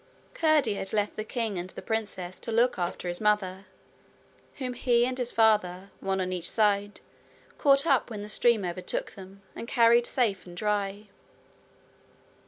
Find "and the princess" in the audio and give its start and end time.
1.59-2.39